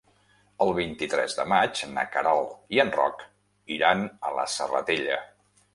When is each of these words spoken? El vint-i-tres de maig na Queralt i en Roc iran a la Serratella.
El 0.65 0.71
vint-i-tres 0.77 1.35
de 1.41 1.45
maig 1.51 1.83
na 1.93 2.07
Queralt 2.15 2.75
i 2.77 2.83
en 2.85 2.93
Roc 2.99 3.23
iran 3.79 4.07
a 4.31 4.37
la 4.41 4.53
Serratella. 4.57 5.25